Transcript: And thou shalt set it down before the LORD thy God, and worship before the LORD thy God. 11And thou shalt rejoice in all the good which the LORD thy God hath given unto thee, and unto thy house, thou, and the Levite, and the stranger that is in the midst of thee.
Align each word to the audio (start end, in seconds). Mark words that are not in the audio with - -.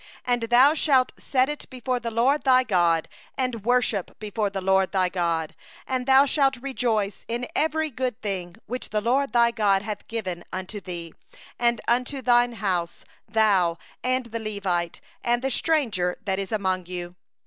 And 0.25 0.41
thou 0.41 0.73
shalt 0.73 1.11
set 1.19 1.47
it 1.47 1.59
down 1.59 1.67
before 1.69 1.99
the 1.99 2.09
LORD 2.09 2.43
thy 2.43 2.63
God, 2.63 3.07
and 3.37 3.63
worship 3.63 4.17
before 4.17 4.49
the 4.49 4.59
LORD 4.59 4.93
thy 4.93 5.09
God. 5.09 5.53
11And 5.87 6.07
thou 6.07 6.25
shalt 6.25 6.57
rejoice 6.57 7.23
in 7.27 7.45
all 7.55 7.69
the 7.69 7.89
good 7.91 8.59
which 8.65 8.89
the 8.89 8.99
LORD 8.99 9.31
thy 9.31 9.51
God 9.51 9.83
hath 9.83 10.07
given 10.07 10.43
unto 10.51 10.81
thee, 10.81 11.13
and 11.59 11.81
unto 11.87 12.23
thy 12.23 12.51
house, 12.51 13.05
thou, 13.29 13.77
and 14.03 14.25
the 14.25 14.39
Levite, 14.39 15.01
and 15.23 15.43
the 15.43 15.51
stranger 15.51 16.17
that 16.25 16.39
is 16.39 16.51
in 16.51 16.63
the 16.63 16.67
midst 16.77 16.81
of 16.81 16.85
thee. 16.87 17.15